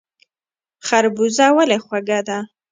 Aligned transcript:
خربوزه 0.85 1.45
ولې 1.55 1.77
خوږه 1.85 2.19
ده؟ 2.27 2.37